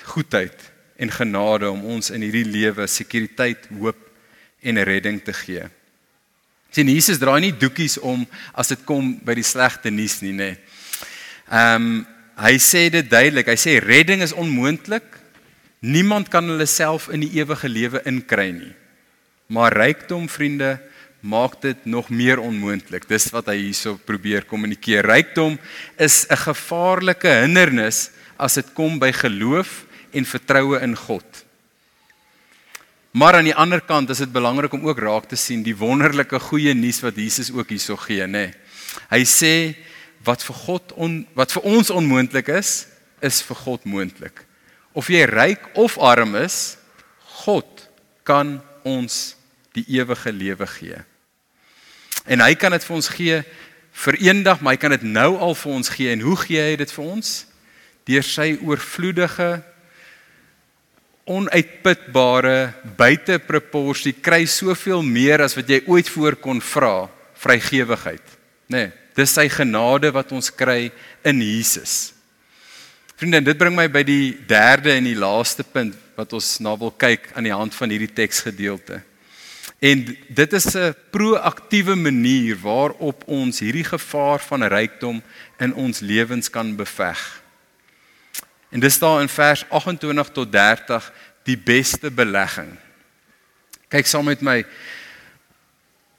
[0.03, 0.59] goedheid
[0.99, 3.99] en genade om ons in hierdie lewe sekuriteit, hoop
[4.61, 5.76] en redding te gee.
[6.77, 10.51] Sien Jesus draai nie doekies om as dit kom by die slegte nuus nie, nê.
[11.49, 12.05] Ehm um,
[12.37, 13.49] hy sê dit duidelik.
[13.49, 15.07] Hy sê redding is onmoontlik.
[15.81, 18.75] Niemand kan hulle self in die ewige lewe inkry nie.
[19.49, 20.75] Maar rykdom, vriende,
[21.25, 23.09] maak dit nog meer onmoontlik.
[23.09, 25.09] Dis wat hy hierso probeer kommunikeer.
[25.09, 25.57] Rykdom
[25.97, 31.25] is 'n gevaarlike hindernis as dit kom by geloof en vertroue in God.
[33.17, 36.37] Maar aan die ander kant is dit belangrik om ook raak te sien die wonderlike
[36.51, 38.51] goeie nuus wat Jesus ook hierso gee, nê.
[39.09, 39.53] Hy sê
[40.27, 42.85] wat vir God on, wat vir ons onmoontlik is,
[43.25, 44.43] is vir God moontlik.
[44.93, 46.77] Of jy ryk of arm is,
[47.47, 47.87] God
[48.27, 49.33] kan ons
[49.73, 51.01] die ewige lewe gee.
[52.29, 53.41] En hy kan dit vir ons gee
[54.05, 56.13] vir eendag, maar hy kan dit nou al vir ons gee.
[56.13, 57.33] En hoe gee hy dit vir ons?
[58.13, 59.55] Deur sy oorvloedige
[61.27, 67.09] onuitputbare buite proporsie kry soveel meer as wat jy ooit voor kon vra
[67.43, 68.23] vrygewigheid.
[68.71, 70.91] Nê nee, dis sy genade wat ons kry
[71.27, 72.13] in Jesus.
[73.17, 76.93] Vriende dit bring my by die derde en die laaste punt wat ons na wil
[76.93, 79.01] kyk aan die hand van hierdie teksgedeelte.
[79.81, 85.23] En dit is 'n proaktiewe manier waarop ons hierdie gevaar van rykdom
[85.59, 87.46] in ons lewens kan beveg
[88.77, 91.13] En dis daar in vers 28 tot 30
[91.43, 92.75] die beste belegging.
[93.89, 94.67] Kyk saam met my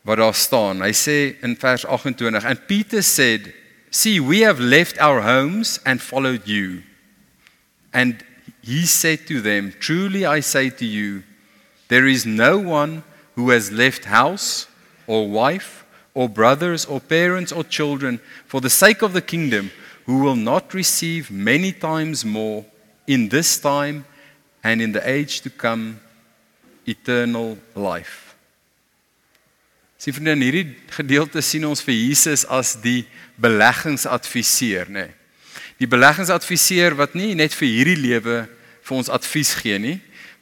[0.02, 0.82] wat daar staan.
[0.82, 3.54] Hy sê in vers 28 and Peter said,
[3.93, 6.82] "See, we have left our homes and followed you."
[7.91, 8.26] And
[8.65, 11.22] he said to them, "Truly I say to you,
[11.88, 13.04] there is no one
[13.36, 14.65] who has left house
[15.06, 19.70] or wife or brothers or parents or children for the sake of the kingdom
[20.08, 22.65] who will not receive many times more
[23.06, 24.06] in this time
[24.63, 26.00] and in the age to come
[26.86, 28.36] eternal life.
[29.98, 33.04] Sien vriende, in hierdie gedeelte sien ons vir Jesus as die
[33.41, 35.08] beleggingsadviseur, nê.
[35.10, 35.13] Nee.
[35.82, 38.38] Die beleggingsadviseur wat nie net vir hierdie lewe
[38.88, 39.98] vir ons advies gee nie,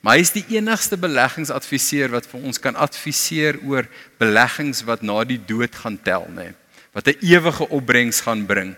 [0.05, 3.89] maar hy is die enigste beleggingsadviseur wat vir ons kan adviseer oor
[4.21, 6.51] beleggings wat na die dood gaan tel, nê.
[6.51, 6.61] Nee.
[6.95, 8.75] Wat 'n ewige opbrengs gaan bring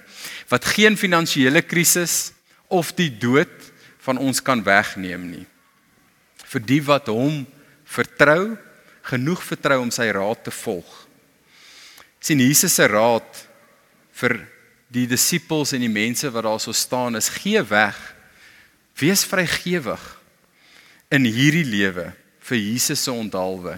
[0.50, 2.32] wat geen finansiële krisis
[2.68, 3.54] of die dood
[4.08, 5.46] van ons kan wegneem nie.
[6.48, 7.46] Vir die wat hom
[7.88, 8.56] vertrou,
[9.08, 11.08] genoeg vertrou om sy raad te volg.
[12.20, 13.48] sien Jesus se raad
[14.12, 14.34] vir
[14.92, 17.96] die disippels en die mense wat daar so staan is gee weg.
[19.00, 20.04] Wees vrygewig
[21.14, 22.12] in hierdie lewe
[22.48, 23.78] vir Jesus se onthaalwe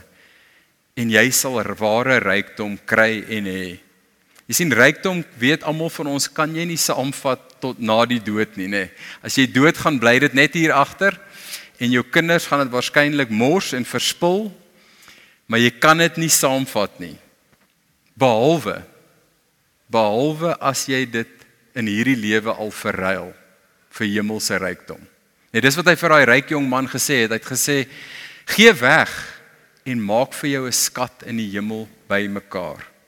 [0.99, 3.77] en jy sal ware rykdom kry en hê.
[4.49, 8.55] Jy sien rykdom weet almal van ons kan jy nie saamvat tot na die dood
[8.57, 8.87] nie nê.
[9.21, 11.13] As jy dood gaan bly dit net hier agter
[11.77, 14.47] en jou kinders gaan dit waarskynlik mors en verspil.
[15.45, 17.15] Maar jy kan dit nie saamvat nie.
[18.17, 18.81] Behalwe
[19.89, 21.31] behalwe as jy dit
[21.77, 23.31] in hierdie lewe al verruil
[23.97, 25.01] vir hemelse rykdom.
[25.53, 27.33] Net dis wat hy vir daai ryk jong man gesê het.
[27.33, 27.77] Hy het gesê:
[28.53, 29.09] "Gee weg
[29.85, 32.98] en maak vir jou 'n skat in die hemel bymekaar."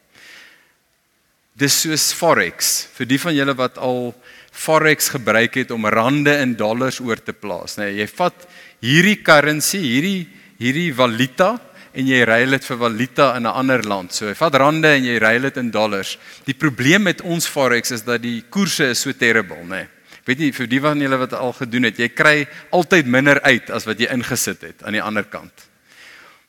[1.62, 2.88] Dis soos forex.
[2.97, 4.15] Vir die van julle wat al
[4.52, 7.91] forex gebruik het om rande in dollars oor te plaas, nê.
[7.91, 8.47] Nee, jy vat
[8.82, 10.21] hierdie currency, hierdie
[10.62, 11.56] hierdie valuta
[11.97, 14.13] en jy ruil dit vir valuta in 'n ander land.
[14.13, 16.17] So jy vat rande en jy ruil dit in dollars.
[16.45, 19.69] Die probleem met ons forex is dat die koerse is so terrible, nê.
[19.69, 19.88] Nee.
[20.26, 23.69] Weet jy vir die van julle wat al gedoen het, jy kry altyd minder uit
[23.69, 25.52] as wat jy ingesit het aan die ander kant.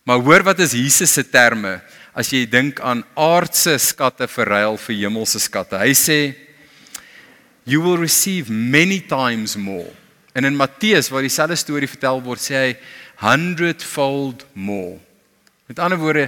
[0.05, 1.81] Maar hoor wat is Jesus se terme?
[2.13, 5.79] As jy dink aan aardse skatte verruil vir hemelse skatte.
[5.81, 6.19] Hy sê
[7.65, 9.91] you will receive many times more.
[10.35, 12.73] En in Matteus waar dieselfde storie vertel word, sê hy
[13.23, 14.99] hundredfold more.
[15.71, 16.27] Met ander woorde,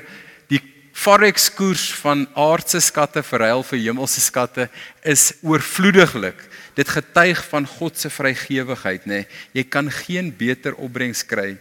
[0.52, 0.60] die
[0.94, 4.68] forex koers van aardse skatte verruil vir hemelse skatte
[5.02, 6.38] is oorvloediglik.
[6.78, 9.24] Dit getuig van God se vrygewigheid, nê.
[9.24, 9.42] Nee.
[9.60, 11.54] Jy kan geen beter opbrengs kry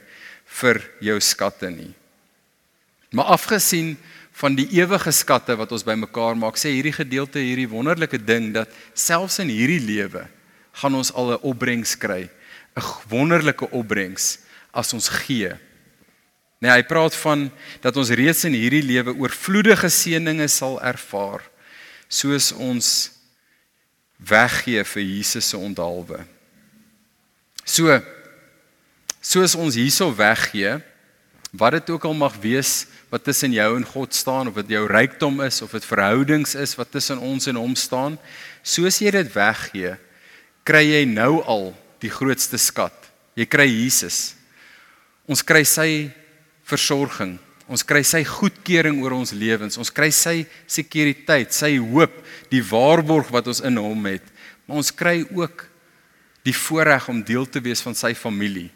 [0.61, 1.91] vir jou skatte nie.
[3.13, 3.93] Maar afgesien
[4.33, 8.71] van die ewige skatte wat ons bymekaar maak, sê hierdie gedeelte hierdie wonderlike ding dat
[8.97, 10.25] selfs in hierdie lewe
[10.81, 12.29] gaan ons al 'n opbrengs kry,
[12.73, 14.39] 'n wonderlike opbrengs
[14.73, 15.53] as ons gee.
[16.59, 21.41] Nee, hy praat van dat ons reeds in hierdie lewe oorvloedige seëninge sal ervaar
[22.07, 23.11] soos ons
[24.17, 26.25] weggee vir Jesus se onthaalwe.
[27.65, 28.01] So
[29.21, 30.81] soos ons hierso weggee,
[31.51, 34.87] wat dit ook al mag wees wat tussen jou en God staan of dit jou
[34.89, 38.15] rykdom is of dit verhoudings is wat tussen ons en hom staan,
[38.65, 39.91] soos jy dit weggee,
[40.65, 41.67] kry jy nou al
[42.01, 42.95] die grootste skat.
[43.37, 44.33] Jy kry Jesus.
[45.29, 46.09] Ons kry sy
[46.65, 47.35] versorging.
[47.69, 49.77] Ons kry sy goedkeuring oor ons lewens.
[49.77, 52.17] Ons kry sy sekuriteit, sy hoop,
[52.49, 54.25] die waarborg wat ons in hom het.
[54.65, 55.67] Maar ons kry ook
[56.43, 58.71] die voorreg om deel te wees van sy familie.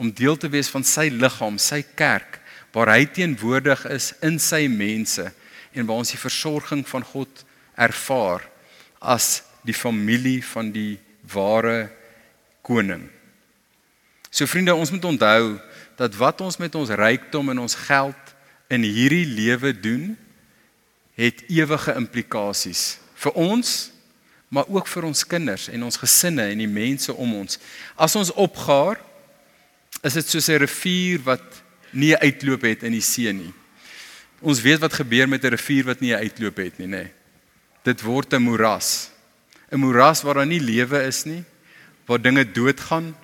[0.00, 2.37] Om deel te wees van sy liggaam, sy kerk
[2.72, 5.30] waar hy teenwoordig is in sy mense
[5.72, 7.44] en waar ons die versorging van God
[7.78, 8.44] ervaar
[8.98, 10.98] as die familie van die
[11.32, 11.88] ware
[12.66, 13.08] koning.
[14.30, 15.58] So vriende, ons moet onthou
[15.98, 18.34] dat wat ons met ons rykdom en ons geld
[18.70, 20.12] in hierdie lewe doen,
[21.18, 23.90] het ewige implikasies vir ons,
[24.48, 27.58] maar ook vir ons kinders en ons gesinne en die mense om ons.
[27.98, 29.00] As ons opgaar,
[30.06, 31.42] is dit soos 'n rivier wat
[31.90, 33.52] nie 'n uitloop het in die see nie.
[34.40, 36.90] Ons weet wat gebeur met 'n rivier wat nie 'n uitloop het nie, nê.
[36.90, 37.12] Nee.
[37.82, 39.10] Dit word 'n moeras.
[39.70, 41.44] 'n Moeras waar daar nie lewe is nie,
[42.06, 43.16] waar dinge doodgaan,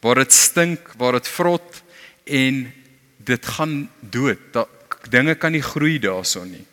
[0.00, 1.82] waar dit stink, waar dit vrot
[2.24, 2.72] en
[3.16, 4.38] dit gaan dood.
[4.52, 4.66] Da,
[5.08, 6.66] dinge kan nie groei daarson nie.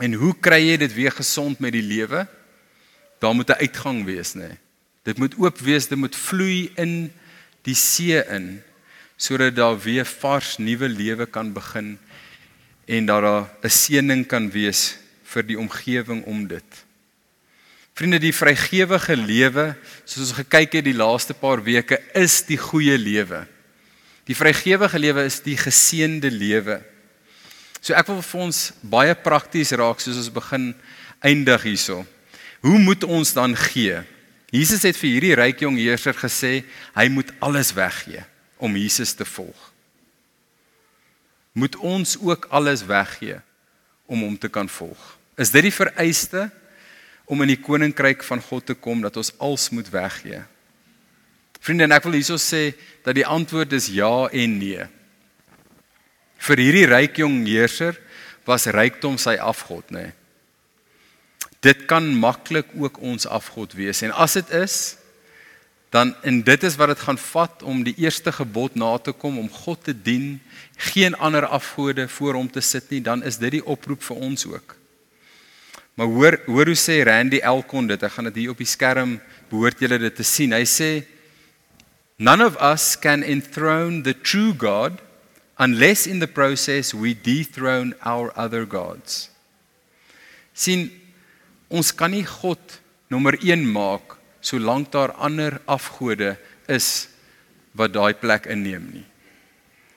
[0.00, 2.26] En hoe kry jy dit weer gesond met die lewe?
[3.20, 4.56] Daar moet 'n uitgang wees, nê.
[5.02, 7.12] Dit moet oop wees, dit moet vloei in
[7.62, 8.62] die see in
[9.20, 11.98] sodat daar weer vars nuwe lewe kan begin
[12.88, 16.84] en dat daar 'n seëning kan wees vir die omgewing om dit.
[17.94, 22.98] Vriende, die vrygewige lewe, soos ons gekyk het die laaste paar weke, is die goeie
[22.98, 23.46] lewe.
[24.24, 26.80] Die vrygewige lewe is die geseënde lewe.
[27.80, 30.74] So ek wil vir ons baie prakties raak soos ons begin
[31.20, 32.06] eindig hierso.
[32.60, 34.00] Hoe moet ons dan gee?
[34.50, 38.29] Jesus het vir hierdie ryk jong heerser gesê hy moet alles weggee
[38.60, 39.70] om Jesus te volg.
[41.56, 43.40] Moet ons ook alles weggee
[44.06, 45.00] om hom te kan volg?
[45.40, 46.48] Is dit die vereiste
[47.24, 50.42] om in die koninkryk van God te kom dat ons als moet weggee?
[51.60, 52.70] Vriende, en ek wil hierso sê
[53.04, 54.86] dat die antwoord is ja en nee.
[56.40, 57.98] Vir hierdie ryk jong heerser
[58.48, 60.08] was rykdom sy afgod, nê.
[60.08, 60.16] Nee.
[61.60, 64.76] Dit kan maklik ook ons afgod wees en as dit is,
[65.90, 69.38] dan en dit is wat dit gaan vat om die eerste gebod na te kom
[69.38, 70.38] om God te dien,
[70.90, 74.46] geen ander afgode voor hom te sit nie, dan is dit die oproep vir ons
[74.46, 74.76] ook.
[75.98, 79.18] Maar hoor hoor hoe sê Randy Elkon dit, ek gaan dit hier op die skerm
[79.50, 80.54] behoort julle dit te sien.
[80.54, 80.90] Hy sê
[82.16, 85.02] none of us can enthrone the true God
[85.58, 89.28] unless in the process we dethrone our other gods.
[90.60, 90.88] sien
[91.70, 92.80] ons kan nie God
[93.12, 96.36] nommer 1 maak solank daar ander afgode
[96.68, 97.08] is
[97.76, 99.06] wat daai plek inneem nie.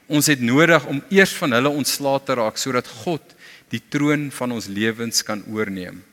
[0.08, 3.36] Ons het nodig om eers van hulle ontslae te raak sodat God
[3.74, 6.04] die troon van ons lewens kan oorneem.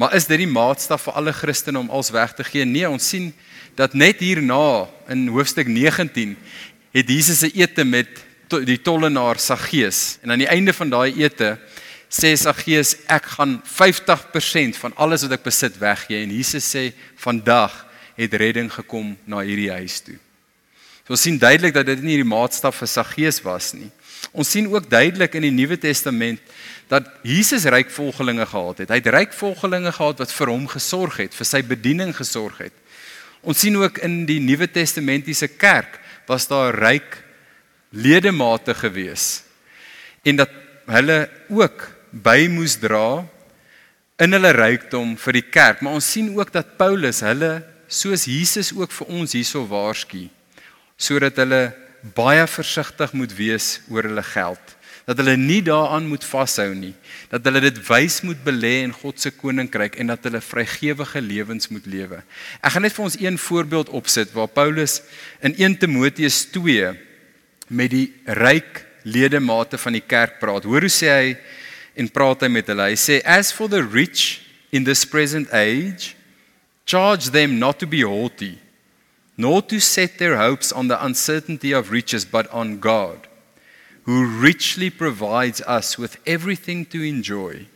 [0.00, 2.64] Maar is dit die maatstaf vir alle Christene om als weg te gee?
[2.64, 3.28] Nee, ons sien
[3.76, 6.32] dat net hierna in hoofstuk 19
[6.96, 8.08] het Jesus se ete met
[8.66, 11.52] die tollenaar Saggeus en aan die einde van daai ete
[12.10, 16.90] sê Saggeus ek gaan 50% van alles wat ek besit weggee en Jesus sê
[17.22, 17.74] vandag
[18.18, 20.18] het redding gekom na hierdie huis toe.
[21.06, 23.88] So ons sien duidelik dat dit nie die maatstaf vir Saggeus was nie.
[24.36, 26.42] Ons sien ook duidelik in die Nuwe Testament
[26.90, 28.90] dat Jesus ryk volgelinge gehad het.
[28.90, 32.74] Hy het ryk volgelinge gehad wat vir hom gesorg het, vir sy bediening gesorg het.
[33.40, 37.16] Ons sien ook in die Nuwe Testamentiese kerk was daar ryk
[37.90, 39.42] ledemate gewees
[40.22, 40.52] en dat
[40.90, 43.22] hulle ook by moes dra
[44.20, 45.80] in hulle rykdom vir die kerk.
[45.82, 50.28] Maar ons sien ook dat Paulus hulle soos Jesus ook vir ons hierso waarsku
[51.00, 51.70] sodat hulle
[52.16, 54.74] baie versigtig moet wees oor hulle geld.
[55.08, 56.92] Dat hulle nie daaraan moet vashou nie.
[57.32, 61.70] Dat hulle dit wys moet belê in God se koninkryk en dat hulle vrygewige lewens
[61.72, 62.20] moet lewe.
[62.60, 65.00] Ek gaan net vir ons een voorbeeld opsit waar Paulus
[65.40, 66.92] in 1 Timoteus 2
[67.72, 70.68] met die ryk ledemate van die kerk praat.
[70.68, 71.34] Hoor hoe sê hy
[72.00, 72.88] en praat hy met hulle.
[72.88, 74.40] Hy sê as for the rich
[74.72, 76.16] in this present age
[76.86, 78.58] charge them not to be haughty
[79.36, 83.28] nor to set their hopes on the uncertainty of riches but on God
[84.04, 87.66] who richly provides us with everything to enjoy.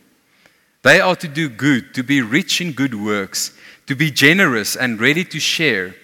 [0.81, 3.53] They are to do good, to be rich in good works,
[3.87, 5.95] to be generous and ready to share,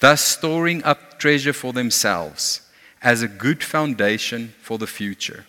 [0.00, 2.62] thus storing up treasure for themselves
[3.00, 5.46] as a good foundation for the future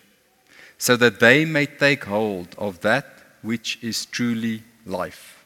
[0.82, 3.06] so that they may take hold of that
[3.40, 5.38] which is truly life.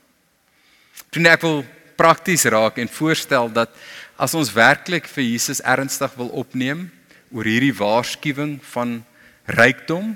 [1.12, 1.58] Toe ek wil
[1.96, 3.68] prakties raak en voorstel dat
[4.16, 6.86] as ons werklik vir Jesus ernstig wil opneem,
[7.28, 9.02] oor hierdie waarskuwing van
[9.58, 10.14] rykdom,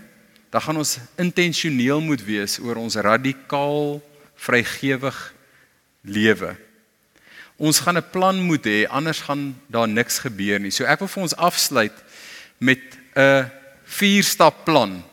[0.49, 4.01] dan gaan ons intentioneel moet wees oor ons radikaal
[4.41, 5.19] vrygewig
[6.01, 6.55] lewe.
[7.61, 10.73] Ons gaan 'n plan moet hê, anders gaan daar niks gebeur nie.
[10.73, 11.97] So ek wil vir ons afsluit
[12.59, 12.81] met
[13.17, 13.51] 'n
[13.85, 15.05] vier-stap plan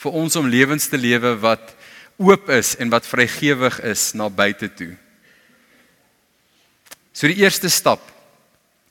[0.00, 1.74] vir ons om lewens te lewe wat
[2.20, 4.94] oop is en wat vrygewig is na buite toe.
[7.12, 8.02] So die eerste stap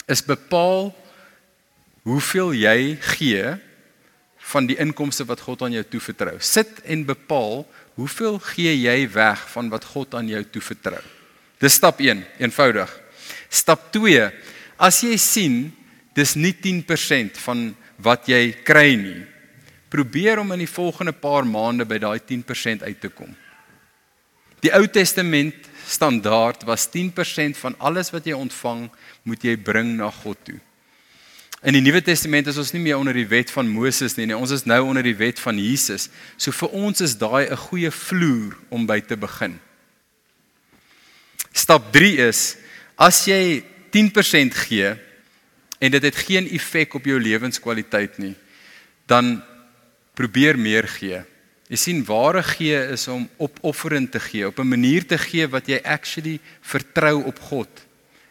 [0.10, 0.92] is bepaal
[2.06, 2.78] hoeveel jy
[3.16, 3.56] gee
[4.50, 6.38] van die inkomste wat God aan jou toevertrou.
[6.42, 7.64] Sit en bepaal
[8.00, 11.02] hoeveel gee jy weg van wat God aan jou toevertrou.
[11.60, 12.90] Dis stap 1, eenvoudig.
[13.50, 14.30] Stap 2,
[14.80, 15.58] as jy sien
[16.18, 19.20] dis nie 10% van wat jy kry nie,
[19.90, 23.36] probeer om in die volgende paar maande by daai 10% uit te kom.
[24.64, 28.90] Die Ou Testament standaard was 10% van alles wat jy ontvang,
[29.24, 30.60] moet jy bring na God toe.
[31.60, 34.38] In die Nuwe Testament is ons nie meer onder die wet van Moses nie, nie.
[34.38, 36.08] Ons is nou onder die wet van Jesus.
[36.40, 39.60] So vir ons is daai 'n goeie vloer om by te begin.
[41.52, 42.56] Stap 3 is
[42.96, 44.96] as jy 10% gee
[45.80, 48.36] en dit het geen effek op jou lewenskwaliteit nie,
[49.08, 49.44] dan
[50.20, 51.22] probeer meer gee.
[51.70, 55.68] Jy sien ware gee is om opofferend te gee, op 'n manier te gee wat
[55.68, 57.70] jy actually vertrou op God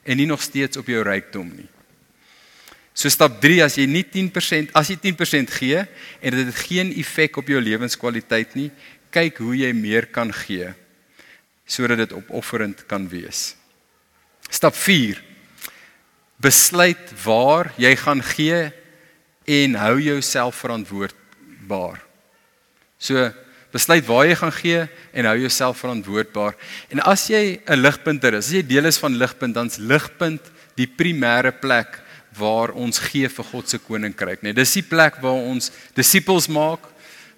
[0.05, 1.69] en nie nog steeds op jou rykdom nie.
[2.93, 5.79] So stap 3 as jy nie 10% as jy 10% gee
[6.21, 8.71] en dit het geen effek op jou lewenskwaliteit nie,
[9.11, 10.75] kyk hoe jy meer kan gee
[11.67, 13.55] sodat dit opofferend kan wees.
[14.51, 15.23] Stap 4
[16.37, 18.73] besluit waar jy gaan gee
[19.45, 20.57] en hou jouself
[21.69, 22.01] verantwoordbaar.
[22.99, 23.31] So
[23.71, 26.57] besluit waar jy gaan gee en hou jouself verantwoordbaar.
[26.91, 30.41] En as jy 'n ligpunter is, as jy deel is van ligpunt, dan's ligpunt
[30.77, 32.01] die primêre plek
[32.39, 34.53] waar ons gee vir God se koninkryk, nee.
[34.53, 36.81] Dis die plek waar ons disippels maak,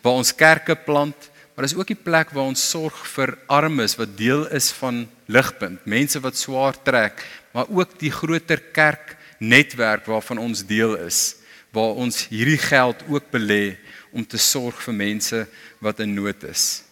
[0.03, 4.17] waar ons kerke plant, maar dis ook die plek waar ons sorg vir armes wat
[4.17, 10.39] deel is van Ligpunt, mense wat swaar trek, maar ook die groter kerk netwerk waarvan
[10.39, 11.37] ons deel is,
[11.73, 13.77] waar ons hierdie geld ook belê
[14.13, 15.47] om te sorg vir mense
[15.81, 16.83] wat in nood is.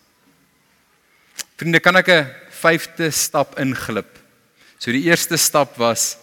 [1.57, 4.19] Vriende, kan ek 'n vyfde stap inglip?
[4.79, 6.17] So die eerste stap was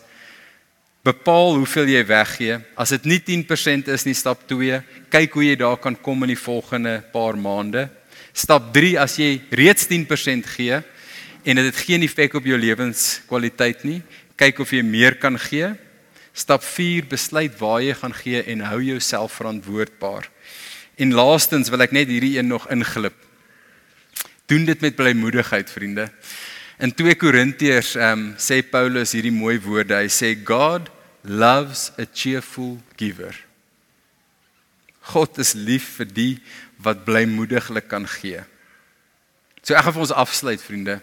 [1.05, 2.55] Bepaal hoeveel jy weggee.
[2.73, 4.79] As dit nie 10% is nie, stap 2,
[5.13, 7.83] kyk hoe jy daar kan kom in die volgende paar maande.
[8.33, 10.81] Stap 3, as jy reeds 10% gee
[11.45, 13.99] en dit het geen effek op jou lewenskwaliteit nie,
[14.33, 15.75] kyk of jy meer kan gee.
[16.33, 20.25] Stap 4, besluit waar jy gaan gee en hou jouself verantwoordbaar.
[20.95, 23.15] En laastens wil ek net hierdie een nog inglip.
[24.51, 26.09] Doen dit met blymoedigheid, vriende.
[26.79, 29.95] In 2 Korintiërs ehm um, sê Paulus hierdie mooi woorde.
[29.95, 30.91] Hy sê God
[31.23, 33.35] loves a cheerful giver.
[35.13, 36.33] God is lief vir die
[36.83, 38.41] wat blymoediglik kan gee.
[39.63, 40.99] So ek gaan vir ons afsluit vriende.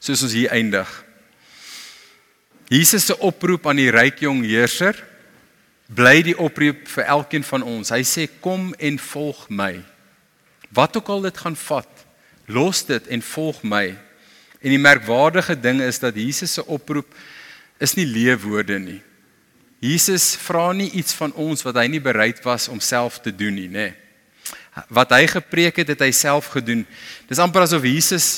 [0.00, 0.88] Soos ons hier eindig.
[2.70, 4.96] Jesus se oproep aan die ryk jong heerser
[5.90, 7.90] bly die oproep vir elkeen van ons.
[7.90, 9.74] Hy sê kom en volg my.
[10.70, 12.06] Wat ook al dit gaan vat,
[12.46, 13.86] los dit en volg my.
[14.60, 17.08] En die merkwaardige ding is dat Jesus se oproep
[17.80, 19.00] is nie leeuwoorde nie.
[19.80, 23.56] Jesus vra nie iets van ons wat hy nie bereid was om self te doen
[23.56, 23.88] nie, nê.
[24.92, 26.84] Wat hy gepreek het, het hy self gedoen.
[27.26, 28.28] Dis amper asof Jesus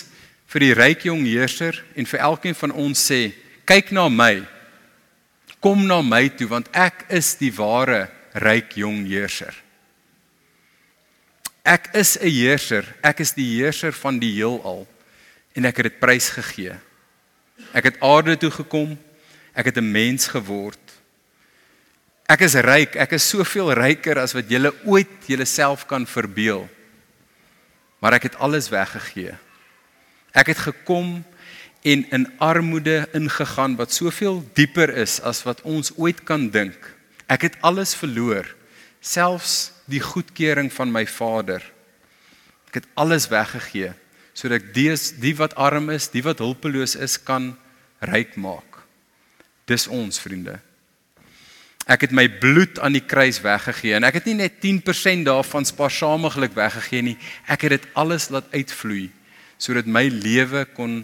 [0.52, 3.32] vir die ryk jong heerser en vir elkeen van ons sê,
[3.68, 4.44] kyk na my.
[5.62, 8.08] Kom na my toe want ek is die ware
[8.42, 9.54] ryk jong heerser.
[11.62, 14.86] Ek is 'n heerser, ek is die heerser van die heelal
[15.54, 16.74] en ek het dit prys gegee.
[17.72, 18.98] Ek het aarde toe gekom.
[19.54, 20.80] Ek het 'n mens geword.
[22.26, 22.96] Ek is ryk.
[22.96, 26.68] Ek is soveel ryker as wat julle ooit julleself kan verbeel.
[28.00, 29.36] Maar ek het alles weggegee.
[30.32, 31.24] Ek het gekom
[31.82, 36.78] en in armoede ingegaan wat soveel dieper is as wat ons ooit kan dink.
[37.26, 38.46] Ek het alles verloor,
[39.00, 41.62] selfs die goedkeuring van my Vader.
[42.70, 43.92] Ek het alles weggegee
[44.32, 47.50] sodat die die wat arm is, die wat hulpeloos is kan
[48.00, 48.78] ryk maak.
[49.68, 50.56] Dis ons vriende.
[51.84, 55.66] Ek het my bloed aan die kruis weggegee en ek het nie net 10% daarvan
[55.68, 57.18] spaarsaamlik weggegee nie.
[57.44, 59.10] Ek het dit alles laat uitvloei
[59.62, 61.02] sodat my lewe kon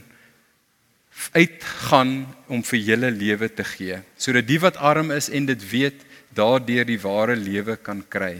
[1.35, 3.99] uitgaan om vir julle lewe te gee.
[4.19, 6.05] Sodat die wat arm is en dit weet,
[6.35, 8.37] daardeur die ware lewe kan kry.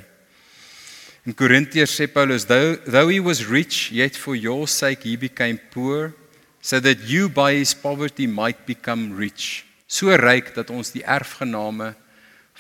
[1.27, 5.59] In Korintiërs sê Paulus, though, though he was rich, yet for your sake he became
[5.71, 6.15] poor,
[6.61, 9.65] so that you by his poverty might become rich.
[9.89, 11.95] So ryk dat ons die erfgename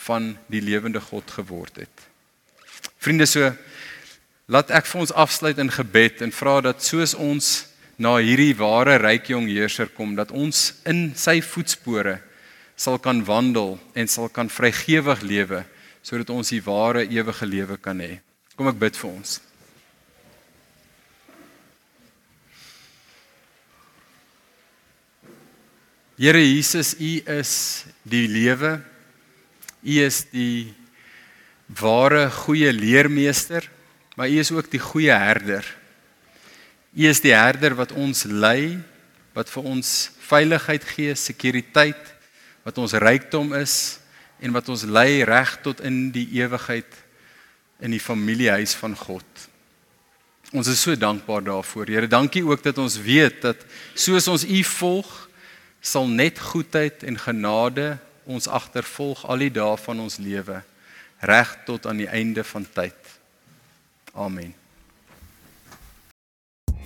[0.09, 2.05] van die lewende God geword het.
[2.99, 3.53] Vriende, so
[4.49, 7.69] laat ek vir ons afsluit in gebed en vra dat soos ons
[7.99, 12.21] na hierdie ware ryk jong heerser kom, dat ons in sy voetspore
[12.79, 15.65] sal kan wandel en sal kan vrygewig lewe
[16.07, 18.21] sodat ons die ware ewige lewe kan hê.
[18.57, 19.41] Kom ek bid vir ons.
[26.19, 27.53] Here Jesus, U is
[28.03, 28.79] die lewe.
[29.87, 30.73] U is die
[31.79, 33.69] ware goeie leermeester,
[34.17, 35.67] maar U is ook die goeie herder.
[36.97, 38.79] U is die herder wat ons lei,
[39.37, 42.15] wat vir ons veiligheid gee, sekuriteit,
[42.65, 43.99] wat ons rykdom is
[44.43, 46.89] en wat ons lei reg tot in die ewigheid
[47.79, 49.47] in die familiehuis van God.
[50.57, 51.91] Ons is so dankbaar daarvoor.
[51.93, 53.65] Here, dankie ook dat ons weet dat
[53.95, 55.11] soos ons U volg,
[55.81, 57.93] sal net goedheid en genade
[58.29, 60.63] ons agtervolg al die dae van ons lewe
[61.29, 63.19] reg tot aan die einde van tyd.
[64.15, 64.58] Amen.